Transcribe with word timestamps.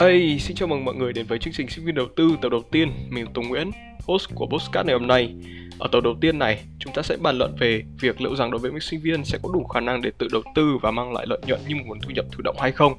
Hey, 0.00 0.38
xin 0.38 0.56
chào 0.56 0.68
mừng 0.68 0.84
mọi 0.84 0.94
người 0.94 1.12
đến 1.12 1.26
với 1.26 1.38
chương 1.38 1.52
trình 1.52 1.68
sinh 1.68 1.84
viên 1.84 1.94
đầu 1.94 2.06
tư 2.16 2.36
tập 2.42 2.48
đầu 2.48 2.62
tiên. 2.70 2.92
Mình 3.10 3.24
là 3.24 3.30
Tùng 3.34 3.48
Nguyễn, 3.48 3.70
host 4.06 4.28
của 4.34 4.46
Postcard 4.46 4.86
ngày 4.86 4.98
hôm 4.98 5.06
nay. 5.06 5.34
Ở 5.78 5.88
tập 5.92 6.00
đầu 6.00 6.16
tiên 6.20 6.38
này, 6.38 6.64
chúng 6.78 6.92
ta 6.92 7.02
sẽ 7.02 7.16
bàn 7.16 7.38
luận 7.38 7.56
về 7.58 7.82
việc 8.00 8.20
liệu 8.20 8.36
rằng 8.36 8.50
đối 8.50 8.58
với 8.58 8.70
những 8.70 8.80
sinh 8.80 9.00
viên 9.00 9.24
sẽ 9.24 9.38
có 9.42 9.50
đủ 9.52 9.64
khả 9.64 9.80
năng 9.80 10.02
để 10.02 10.10
tự 10.18 10.28
đầu 10.32 10.42
tư 10.54 10.78
và 10.82 10.90
mang 10.90 11.12
lại 11.12 11.26
lợi 11.28 11.38
nhuận 11.46 11.60
như 11.68 11.74
một 11.74 11.82
nguồn 11.86 12.00
thu 12.00 12.10
nhập 12.10 12.24
thụ 12.32 12.42
động 12.42 12.56
hay 12.58 12.72
không. 12.72 12.94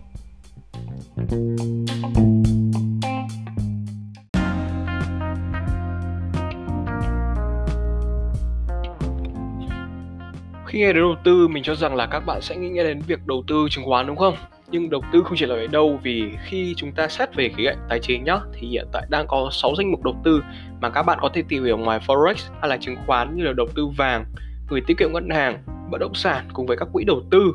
Khi 10.70 10.79
nghe 10.79 10.93
đến 10.93 11.04
đầu 11.04 11.15
tư, 11.23 11.47
mình 11.47 11.63
cho 11.63 11.75
rằng 11.75 11.95
là 11.95 12.05
các 12.05 12.20
bạn 12.20 12.41
sẽ 12.41 12.55
nghĩ 12.55 12.83
đến 12.83 13.00
việc 13.07 13.19
đầu 13.25 13.43
tư 13.47 13.68
chứng 13.69 13.86
khoán 13.86 14.07
đúng 14.07 14.15
không? 14.15 14.36
Nhưng 14.71 14.89
đầu 14.89 15.01
tư 15.14 15.23
không 15.23 15.37
chỉ 15.37 15.45
là 15.45 15.55
ở 15.55 15.68
đâu 15.68 16.00
vì 16.04 16.23
khi 16.45 16.73
chúng 16.78 16.92
ta 16.92 17.07
xét 17.07 17.36
về 17.36 17.50
khía 17.57 17.65
cạnh 17.65 17.78
tài 17.89 18.00
chính 18.00 18.23
nhá 18.23 18.39
thì 18.54 18.68
hiện 18.68 18.87
tại 18.92 19.05
đang 19.09 19.28
có 19.28 19.50
6 19.51 19.73
danh 19.78 19.92
mục 19.92 20.04
đầu 20.04 20.15
tư 20.23 20.43
mà 20.82 20.89
các 20.89 21.04
bạn 21.04 21.18
có 21.21 21.29
thể 21.33 21.43
tìm 21.50 21.64
hiểu 21.64 21.78
ngoài 21.78 22.00
forex 22.07 22.33
hay 22.61 22.69
là 22.69 22.78
chứng 22.78 22.95
khoán 23.07 23.37
như 23.37 23.43
là 23.43 23.54
đầu 23.54 23.68
tư 23.75 23.87
vàng, 23.97 24.25
gửi 24.69 24.82
tiết 24.87 24.97
kiệm 24.97 25.14
ngân 25.14 25.29
hàng, 25.29 25.64
bất 25.92 25.97
động 25.97 26.14
sản 26.14 26.45
cùng 26.54 26.65
với 26.65 26.78
các 26.78 26.87
quỹ 26.93 27.04
đầu 27.04 27.21
tư 27.31 27.54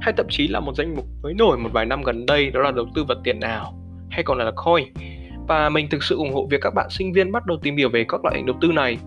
hay 0.00 0.14
thậm 0.16 0.26
chí 0.30 0.48
là 0.48 0.60
một 0.60 0.72
danh 0.76 0.94
mục 0.96 1.04
mới 1.22 1.34
nổi 1.34 1.58
một 1.58 1.70
vài 1.72 1.86
năm 1.86 2.02
gần 2.02 2.26
đây 2.26 2.50
đó 2.50 2.60
là 2.60 2.70
đầu 2.70 2.86
tư 2.94 3.04
vật 3.04 3.18
tiền 3.24 3.40
ảo 3.40 3.74
hay 4.10 4.22
còn 4.22 4.38
là 4.38 4.52
coin 4.56 4.84
và 5.48 5.68
mình 5.68 5.88
thực 5.90 6.02
sự 6.02 6.16
ủng 6.16 6.32
hộ 6.32 6.46
việc 6.50 6.60
các 6.60 6.74
bạn 6.74 6.90
sinh 6.90 7.12
viên 7.12 7.32
bắt 7.32 7.46
đầu 7.46 7.58
tìm 7.62 7.76
hiểu 7.76 7.88
về 7.88 8.04
các 8.08 8.24
loại 8.24 8.36
hình 8.36 8.46
đầu 8.46 8.56
tư 8.60 8.68
này 8.72 8.98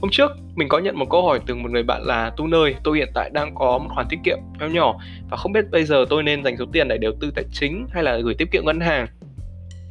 Hôm 0.00 0.10
trước, 0.10 0.30
mình 0.54 0.68
có 0.68 0.78
nhận 0.78 0.98
một 0.98 1.10
câu 1.10 1.22
hỏi 1.22 1.40
từ 1.46 1.54
một 1.54 1.70
người 1.70 1.82
bạn 1.82 2.02
là 2.04 2.30
Tu 2.36 2.46
nơi, 2.46 2.74
tôi 2.84 2.98
hiện 2.98 3.08
tại 3.14 3.30
đang 3.30 3.54
có 3.54 3.78
một 3.78 3.88
khoản 3.94 4.06
tiết 4.10 4.18
kiệm 4.24 4.38
nhỏ 4.60 4.66
nhỏ 4.66 4.94
và 5.30 5.36
không 5.36 5.52
biết 5.52 5.70
bây 5.70 5.84
giờ 5.84 6.04
tôi 6.10 6.22
nên 6.22 6.44
dành 6.44 6.56
số 6.58 6.64
tiền 6.72 6.88
để 6.88 6.98
đầu 6.98 7.12
tư 7.20 7.32
tài 7.34 7.44
chính 7.52 7.86
hay 7.92 8.02
là 8.02 8.18
gửi 8.18 8.34
tiết 8.34 8.50
kiệm 8.52 8.64
ngân 8.64 8.80
hàng. 8.80 9.06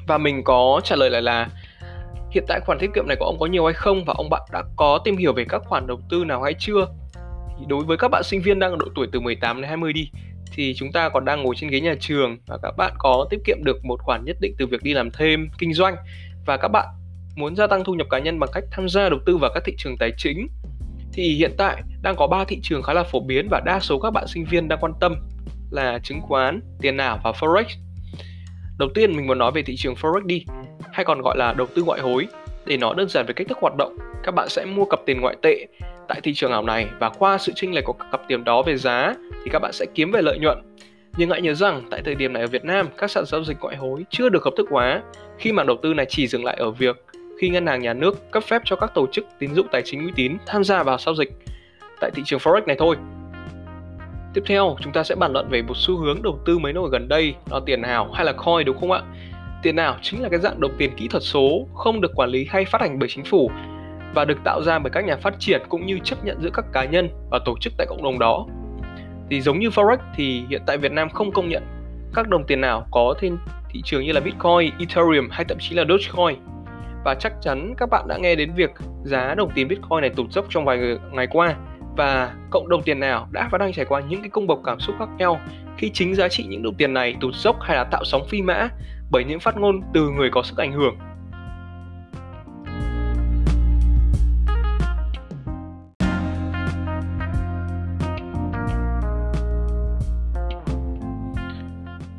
Và 0.08 0.18
mình 0.18 0.44
có 0.44 0.82
trả 0.84 0.96
lời 0.96 1.10
lại 1.10 1.22
là 1.22 1.50
hiện 2.32 2.44
tại 2.48 2.60
khoản 2.66 2.78
tiết 2.80 2.90
kiệm 2.96 3.08
này 3.08 3.18
của 3.20 3.26
ông 3.26 3.40
có 3.40 3.46
nhiều 3.46 3.66
hay 3.66 3.74
không 3.74 4.06
và 4.06 4.14
ông 4.18 4.30
bạn 4.30 4.42
đã 4.54 4.64
có 4.76 5.00
tìm 5.04 5.18
hiểu 5.18 5.34
về 5.34 5.46
các 5.50 5.62
khoản 5.66 5.88
đầu 5.88 6.02
tư 6.10 6.24
nào 6.24 6.42
hay 6.42 6.54
chưa? 6.60 6.88
Đối 7.68 7.84
với 7.84 7.98
các 7.98 8.08
bạn 8.08 8.24
sinh 8.24 8.42
viên 8.42 8.60
đang 8.60 8.72
ở 8.72 8.78
độ 8.80 8.86
tuổi 8.96 9.08
từ 9.12 9.20
18 9.20 9.62
đến 9.62 9.68
20 9.68 9.94
đi 9.94 10.10
thì 10.52 10.74
chúng 10.78 10.92
ta 10.92 11.10
còn 11.10 11.26
đang 11.26 11.44
ngồi 11.44 11.56
trên 11.58 11.70
ghế 11.70 11.80
nhà 11.80 11.96
trường 12.00 12.38
và 12.48 12.58
các 12.64 12.72
bạn 12.78 12.94
có 12.98 13.28
tiết 13.30 13.40
kiệm 13.46 13.58
được 13.64 13.86
một 13.86 14.02
khoản 14.02 14.26
nhất 14.26 14.38
định 14.40 14.56
từ 14.58 14.66
việc 14.66 14.84
đi 14.84 14.94
làm 14.94 15.12
thêm, 15.12 15.50
kinh 15.58 15.74
doanh 15.74 15.96
và 16.46 16.58
các 16.58 16.68
bạn 16.68 16.86
muốn 17.36 17.56
gia 17.56 17.68
tăng 17.68 17.84
thu 17.84 17.94
nhập 17.94 18.08
cá 18.10 18.20
nhân 18.20 18.40
bằng 18.40 18.50
cách 18.54 18.64
tham 18.72 18.90
gia 18.90 19.10
đầu 19.10 19.20
tư 19.26 19.38
vào 19.38 19.52
các 19.54 19.64
thị 19.66 19.74
trường 19.78 19.98
tài 19.98 20.12
chính 20.18 20.48
thì 21.14 21.36
hiện 21.36 21.52
tại 21.58 21.82
đang 22.02 22.16
có 22.16 22.28
3 22.28 22.46
thị 22.48 22.60
trường 22.64 22.84
khá 22.84 22.94
là 22.94 23.04
phổ 23.04 23.20
biến 23.20 23.48
và 23.52 23.62
đa 23.66 23.80
số 23.80 24.00
các 24.00 24.12
bạn 24.12 24.28
sinh 24.28 24.46
viên 24.46 24.68
đang 24.68 24.80
quan 24.82 24.94
tâm 25.00 25.16
là 25.72 26.00
chứng 26.04 26.22
khoán, 26.22 26.62
tiền 26.82 26.98
ảo 26.98 27.20
và 27.24 27.32
forex. 27.32 27.64
Đầu 28.80 28.90
tiên 28.96 29.18
mình 29.18 29.28
muốn 29.28 29.38
nói 29.38 29.52
về 29.52 29.62
thị 29.62 29.76
trường 29.78 29.94
forex 29.94 30.26
đi, 30.26 30.46
hay 30.92 31.06
còn 31.06 31.22
gọi 31.22 31.38
là 31.38 31.54
đầu 31.54 31.68
tư 31.76 31.84
ngoại 31.84 32.02
hối. 32.02 32.28
Để 32.66 32.78
nói 32.78 32.94
đơn 32.98 33.10
giản 33.10 33.26
về 33.26 33.34
cách 33.34 33.48
thức 33.48 33.58
hoạt 33.62 33.76
động, 33.78 33.98
các 34.24 34.36
bạn 34.36 34.50
sẽ 34.50 34.66
mua 34.66 34.86
cặp 34.86 35.00
tiền 35.06 35.22
ngoại 35.22 35.36
tệ 35.42 35.68
tại 36.08 36.22
thị 36.22 36.34
trường 36.34 36.52
ảo 36.52 36.64
này 36.64 36.88
và 37.00 37.10
qua 37.10 37.38
sự 37.38 37.52
chênh 37.56 37.74
lệch 37.74 37.84
của 37.86 37.96
cặp 38.12 38.22
tiền 38.28 38.44
đó 38.44 38.62
về 38.62 38.78
giá 38.78 39.14
thì 39.44 39.52
các 39.52 39.60
bạn 39.60 39.74
sẽ 39.74 39.86
kiếm 39.96 40.12
về 40.12 40.22
lợi 40.22 40.40
nhuận. 40.40 40.58
Nhưng 41.18 41.30
hãy 41.30 41.42
nhớ 41.42 41.54
rằng 41.54 41.88
tại 41.92 42.02
thời 42.06 42.16
điểm 42.16 42.34
này 42.34 42.42
ở 42.42 42.48
Việt 42.48 42.66
Nam, 42.66 42.88
các 42.98 43.12
sàn 43.12 43.26
giao 43.26 43.44
dịch 43.44 43.58
ngoại 43.62 43.76
hối 43.78 44.06
chưa 44.10 44.30
được 44.30 44.44
hợp 44.44 44.54
thức 44.58 44.68
hóa 44.72 45.02
khi 45.38 45.52
mà 45.52 45.64
đầu 45.64 45.78
tư 45.84 45.94
này 45.94 46.06
chỉ 46.10 46.28
dừng 46.28 46.46
lại 46.46 46.56
ở 46.60 46.72
việc 46.72 46.96
khi 47.40 47.50
ngân 47.50 47.68
hàng 47.68 47.82
nhà 47.82 47.94
nước 47.94 48.32
cấp 48.32 48.44
phép 48.44 48.62
cho 48.66 48.76
các 48.76 48.94
tổ 48.94 49.08
chức 49.12 49.26
tín 49.40 49.56
dụng 49.56 49.68
tài 49.72 49.82
chính 49.86 50.00
uy 50.00 50.12
tín 50.16 50.38
tham 50.46 50.64
gia 50.64 50.84
vào 50.84 50.98
giao 50.98 51.16
dịch 51.16 51.32
tại 52.02 52.12
thị 52.14 52.24
trường 52.26 52.40
forex 52.40 52.62
này 52.66 52.76
thôi. 52.80 52.96
Tiếp 54.34 54.42
theo, 54.46 54.76
chúng 54.82 54.94
ta 54.94 55.04
sẽ 55.04 55.16
bàn 55.16 55.34
luận 55.34 55.50
về 55.50 55.62
một 55.62 55.74
xu 55.78 55.98
hướng 55.98 56.22
đầu 56.22 56.40
tư 56.46 56.58
mới 56.58 56.74
nổi 56.74 56.90
gần 56.92 57.08
đây, 57.08 57.36
đó 57.50 57.60
là 57.60 57.64
tiền 57.66 57.82
ảo 57.82 58.12
hay 58.12 58.26
là 58.26 58.32
coin 58.32 58.66
đúng 58.66 58.80
không 58.80 58.92
ạ? 58.92 59.02
Tiền 59.64 59.76
ảo 59.76 59.96
chính 60.02 60.22
là 60.22 60.30
cái 60.30 60.40
dạng 60.40 60.60
đồng 60.60 60.72
tiền 60.78 60.92
kỹ 60.98 61.08
thuật 61.08 61.24
số 61.24 61.68
không 61.76 62.02
được 62.02 62.12
quản 62.16 62.30
lý 62.30 62.48
hay 62.50 62.66
phát 62.66 62.82
hành 62.82 63.00
bởi 63.00 63.10
chính 63.10 63.26
phủ 63.26 63.52
và 64.14 64.26
được 64.26 64.38
tạo 64.44 64.62
ra 64.62 64.80
bởi 64.80 64.92
các 64.92 65.06
nhà 65.06 65.16
phát 65.16 65.34
triển 65.40 65.62
cũng 65.70 65.86
như 65.86 66.00
chấp 66.04 66.26
nhận 66.26 66.42
giữa 66.42 66.50
các 66.54 66.66
cá 66.74 66.86
nhân 66.86 67.10
và 67.32 67.40
tổ 67.46 67.58
chức 67.60 67.74
tại 67.78 67.88
cộng 67.90 68.04
đồng 68.04 68.20
đó. 68.20 68.46
Thì 69.30 69.42
giống 69.42 69.60
như 69.60 69.70
Forex 69.70 69.98
thì 70.16 70.44
hiện 70.50 70.62
tại 70.66 70.78
Việt 70.78 70.92
Nam 70.92 71.10
không 71.10 71.32
công 71.32 71.50
nhận 71.50 71.64
các 72.14 72.28
đồng 72.28 72.44
tiền 72.48 72.62
nào 72.62 72.88
có 72.92 73.16
trên 73.22 73.38
thị 73.70 73.82
trường 73.86 74.04
như 74.04 74.12
là 74.12 74.20
Bitcoin, 74.20 74.72
Ethereum 74.80 75.30
hay 75.32 75.46
thậm 75.46 75.58
chí 75.60 75.76
là 75.76 75.84
Dogecoin 75.90 76.40
và 77.06 77.16
chắc 77.16 77.34
chắn 77.42 77.74
các 77.78 77.90
bạn 77.90 78.08
đã 78.08 78.18
nghe 78.18 78.36
đến 78.36 78.52
việc 78.56 78.72
giá 79.04 79.36
đồng 79.36 79.52
tiền 79.56 79.68
Bitcoin 79.68 80.02
này 80.02 80.10
tụt 80.10 80.32
dốc 80.32 80.46
trong 80.50 80.66
vài 80.66 80.80
ngày 81.12 81.28
qua. 81.28 81.56
Và 81.98 82.36
cộng 82.52 82.70
đồng 82.70 82.84
tiền 82.84 83.00
nào 83.00 83.28
đã 83.32 83.50
và 83.52 83.58
đang 83.58 83.74
trải 83.74 83.86
qua 83.86 84.02
những 84.10 84.22
cái 84.22 84.30
cung 84.30 84.48
bậc 84.48 84.60
cảm 84.66 84.80
xúc 84.80 84.96
khác 85.00 85.10
nhau 85.18 85.40
khi 85.78 85.92
chính 85.94 86.16
giá 86.16 86.28
trị 86.30 86.46
những 86.50 86.64
đồng 86.64 86.76
tiền 86.76 86.94
này 86.94 87.16
tụt 87.22 87.36
dốc 87.36 87.56
hay 87.62 87.78
là 87.78 87.84
tạo 87.84 88.04
sóng 88.06 88.28
phi 88.30 88.42
mã 88.42 88.70
bởi 89.12 89.24
những 89.24 89.40
phát 89.40 89.58
ngôn 89.58 89.82
từ 89.94 90.10
người 90.10 90.30
có 90.30 90.44
sức 90.44 90.58
ảnh 90.58 90.72
hưởng. 90.72 90.98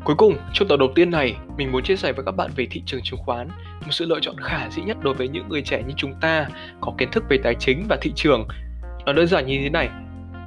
Cuối 0.06 0.16
cùng, 0.16 0.36
trong 0.52 0.68
tập 0.68 0.76
đầu 0.76 0.88
tiên 0.94 1.10
này, 1.10 1.36
mình 1.56 1.72
muốn 1.72 1.82
chia 1.82 1.96
sẻ 1.96 2.12
với 2.12 2.24
các 2.24 2.32
bạn 2.32 2.50
về 2.56 2.66
thị 2.70 2.82
trường 2.86 3.00
chứng 3.02 3.18
khoán, 3.18 3.48
một 3.80 3.90
sự 3.90 4.06
lựa 4.06 4.20
chọn 4.20 4.36
khả 4.38 4.70
dĩ 4.70 4.82
nhất 4.82 4.96
đối 5.02 5.14
với 5.14 5.28
những 5.28 5.48
người 5.48 5.62
trẻ 5.62 5.82
như 5.86 5.94
chúng 5.96 6.14
ta 6.20 6.48
có 6.80 6.92
kiến 6.98 7.08
thức 7.12 7.24
về 7.28 7.38
tài 7.42 7.54
chính 7.54 7.84
và 7.88 7.96
thị 8.00 8.12
trường. 8.16 8.48
Nó 9.06 9.12
đơn 9.12 9.26
giản 9.26 9.46
như 9.46 9.58
thế 9.62 9.70
này, 9.70 9.88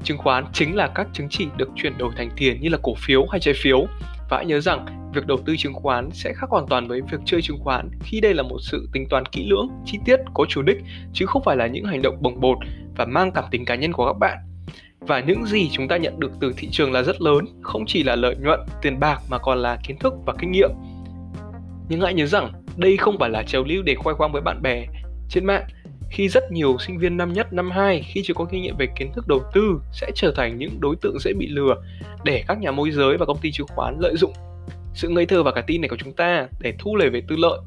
chứng 0.03 0.17
khoán 0.17 0.45
chính 0.53 0.75
là 0.75 0.87
các 0.95 1.07
chứng 1.13 1.29
chỉ 1.29 1.47
được 1.57 1.69
chuyển 1.75 1.97
đổi 1.97 2.11
thành 2.17 2.29
tiền 2.35 2.61
như 2.61 2.69
là 2.69 2.77
cổ 2.83 2.93
phiếu 2.97 3.25
hay 3.31 3.39
trái 3.39 3.53
phiếu. 3.57 3.85
Và 4.29 4.37
hãy 4.37 4.45
nhớ 4.45 4.59
rằng, 4.59 5.11
việc 5.13 5.27
đầu 5.27 5.37
tư 5.45 5.55
chứng 5.57 5.73
khoán 5.73 6.09
sẽ 6.11 6.33
khác 6.33 6.49
hoàn 6.49 6.67
toàn 6.67 6.87
với 6.87 7.01
việc 7.11 7.19
chơi 7.25 7.41
chứng 7.41 7.59
khoán 7.59 7.89
khi 8.03 8.21
đây 8.21 8.33
là 8.33 8.43
một 8.43 8.59
sự 8.61 8.89
tính 8.93 9.07
toán 9.09 9.25
kỹ 9.25 9.47
lưỡng, 9.49 9.67
chi 9.85 9.99
tiết, 10.05 10.19
có 10.33 10.45
chủ 10.49 10.61
đích, 10.61 10.77
chứ 11.13 11.25
không 11.25 11.43
phải 11.45 11.55
là 11.55 11.67
những 11.67 11.85
hành 11.85 12.01
động 12.01 12.21
bồng 12.21 12.41
bột 12.41 12.57
và 12.95 13.05
mang 13.05 13.31
cảm 13.31 13.43
tính 13.51 13.65
cá 13.65 13.75
nhân 13.75 13.93
của 13.93 14.05
các 14.05 14.17
bạn 14.19 14.37
và 14.99 15.19
những 15.19 15.45
gì 15.45 15.69
chúng 15.71 15.87
ta 15.87 15.97
nhận 15.97 16.19
được 16.19 16.31
từ 16.39 16.53
thị 16.57 16.67
trường 16.71 16.91
là 16.91 17.03
rất 17.03 17.21
lớn, 17.21 17.45
không 17.61 17.85
chỉ 17.87 18.03
là 18.03 18.15
lợi 18.15 18.35
nhuận, 18.35 18.59
tiền 18.81 18.99
bạc 18.99 19.21
mà 19.29 19.37
còn 19.37 19.57
là 19.57 19.79
kiến 19.87 19.97
thức 19.99 20.13
và 20.25 20.33
kinh 20.39 20.51
nghiệm. 20.51 20.69
Nhưng 21.89 22.01
hãy 22.01 22.13
nhớ 22.13 22.25
rằng, 22.25 22.53
đây 22.77 22.97
không 22.97 23.17
phải 23.19 23.29
là 23.29 23.43
trào 23.43 23.63
lưu 23.63 23.83
để 23.83 23.95
khoe 23.95 24.13
khoang 24.13 24.31
với 24.31 24.41
bạn 24.41 24.61
bè. 24.61 24.85
Trên 25.29 25.45
mạng, 25.45 25.67
khi 26.09 26.29
rất 26.29 26.51
nhiều 26.51 26.77
sinh 26.79 26.97
viên 26.97 27.17
năm 27.17 27.33
nhất, 27.33 27.53
năm 27.53 27.71
hai, 27.71 28.03
khi 28.13 28.21
chưa 28.25 28.33
có 28.33 28.45
kinh 28.45 28.61
nghiệm 28.61 28.77
về 28.77 28.87
kiến 28.95 29.11
thức 29.15 29.27
đầu 29.27 29.43
tư, 29.53 29.81
sẽ 29.91 30.11
trở 30.15 30.31
thành 30.35 30.57
những 30.57 30.79
đối 30.79 30.95
tượng 30.95 31.19
dễ 31.19 31.33
bị 31.33 31.47
lừa 31.47 31.75
để 32.23 32.43
các 32.47 32.59
nhà 32.59 32.71
môi 32.71 32.91
giới 32.91 33.17
và 33.17 33.25
công 33.25 33.37
ty 33.37 33.51
chứng 33.51 33.67
khoán 33.67 33.99
lợi 33.99 34.15
dụng 34.17 34.33
sự 34.93 35.09
ngây 35.09 35.25
thơ 35.25 35.43
và 35.43 35.51
cả 35.51 35.61
tin 35.67 35.81
này 35.81 35.89
của 35.89 35.97
chúng 35.99 36.13
ta 36.13 36.47
để 36.59 36.73
thu 36.79 36.95
lời 36.95 37.09
về 37.09 37.21
tư 37.27 37.35
lợi. 37.35 37.59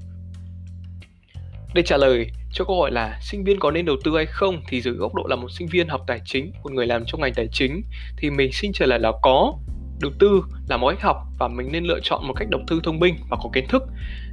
Để 1.75 1.83
trả 1.83 1.97
lời 1.97 2.27
cho 2.53 2.65
câu 2.65 2.81
hỏi 2.81 2.91
là 2.91 3.19
sinh 3.21 3.45
viên 3.45 3.59
có 3.61 3.71
nên 3.71 3.85
đầu 3.85 3.97
tư 4.05 4.17
hay 4.17 4.27
không 4.27 4.63
thì 4.69 4.81
dưới 4.81 4.95
góc 4.95 5.15
độ 5.15 5.27
là 5.29 5.37
một 5.37 5.49
sinh 5.51 5.69
viên 5.69 5.89
học 5.89 6.05
tài 6.07 6.21
chính, 6.25 6.53
một 6.63 6.73
người 6.73 6.87
làm 6.87 7.05
trong 7.07 7.21
ngành 7.21 7.35
tài 7.35 7.49
chính 7.53 7.83
thì 8.17 8.31
mình 8.31 8.53
xin 8.53 8.73
trả 8.73 8.87
lời 8.87 8.99
là 8.99 9.13
có. 9.23 9.55
Đầu 10.01 10.13
tư 10.19 10.43
là 10.69 10.77
một 10.77 10.91
cách 10.91 11.03
học 11.03 11.17
và 11.39 11.49
mình 11.49 11.69
nên 11.73 11.85
lựa 11.85 12.01
chọn 12.03 12.29
một 12.29 12.35
cách 12.37 12.49
đầu 12.51 12.61
tư 12.67 12.81
thông 12.85 12.99
minh 12.99 13.17
và 13.31 13.37
có 13.43 13.51
kiến 13.53 13.67
thức. 13.69 13.83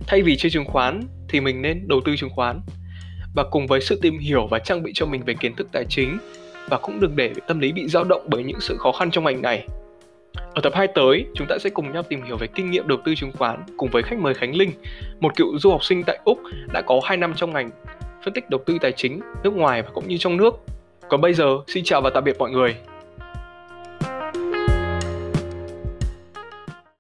Thay 0.07 0.21
vì 0.21 0.37
chơi 0.37 0.49
chứng 0.49 0.65
khoán 0.65 1.01
thì 1.29 1.41
mình 1.41 1.61
nên 1.61 1.87
đầu 1.87 2.01
tư 2.05 2.15
chứng 2.15 2.29
khoán. 2.29 2.61
Và 3.35 3.43
cùng 3.51 3.67
với 3.67 3.81
sự 3.81 3.99
tìm 4.01 4.19
hiểu 4.19 4.47
và 4.47 4.59
trang 4.59 4.83
bị 4.83 4.91
cho 4.95 5.05
mình 5.05 5.25
về 5.25 5.33
kiến 5.33 5.55
thức 5.55 5.67
tài 5.71 5.85
chính 5.89 6.17
và 6.69 6.77
cũng 6.77 6.99
đừng 6.99 7.15
để 7.15 7.33
tâm 7.47 7.59
lý 7.59 7.71
bị 7.71 7.87
dao 7.87 8.03
động 8.03 8.27
bởi 8.29 8.43
những 8.43 8.59
sự 8.59 8.77
khó 8.77 8.91
khăn 8.91 9.11
trong 9.11 9.23
ngành 9.23 9.41
này 9.41 9.67
ở 10.53 10.61
tập 10.61 10.73
2 10.75 10.87
tới, 10.87 11.25
chúng 11.35 11.47
ta 11.47 11.57
sẽ 11.59 11.69
cùng 11.69 11.93
nhau 11.93 12.03
tìm 12.03 12.21
hiểu 12.23 12.37
về 12.37 12.47
kinh 12.47 12.71
nghiệm 12.71 12.87
đầu 12.87 12.97
tư 13.05 13.15
chứng 13.15 13.31
khoán 13.31 13.63
cùng 13.77 13.89
với 13.89 14.03
khách 14.03 14.19
mời 14.19 14.33
Khánh 14.33 14.55
Linh, 14.55 14.71
một 15.19 15.35
cựu 15.35 15.59
du 15.59 15.71
học 15.71 15.83
sinh 15.83 16.03
tại 16.03 16.19
Úc 16.23 16.39
đã 16.73 16.81
có 16.81 16.99
2 17.03 17.17
năm 17.17 17.33
trong 17.35 17.53
ngành 17.53 17.69
phân 18.23 18.33
tích 18.33 18.49
đầu 18.49 18.61
tư 18.65 18.77
tài 18.81 18.91
chính 18.91 19.19
nước 19.43 19.53
ngoài 19.53 19.81
và 19.81 19.89
cũng 19.93 20.07
như 20.07 20.17
trong 20.17 20.37
nước. 20.37 20.53
Còn 21.09 21.21
bây 21.21 21.33
giờ, 21.33 21.45
xin 21.67 21.83
chào 21.83 22.01
và 22.01 22.09
tạm 22.09 22.23
biệt 22.23 22.37
mọi 22.39 22.51
người. 22.51 22.75